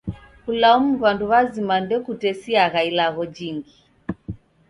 Kulaumu 0.43 0.91
w'andu 1.01 1.23
w'azima 1.31 1.75
ndokutesiagha 1.83 2.79
ilagho 2.89 3.23
jingi. 3.35 3.73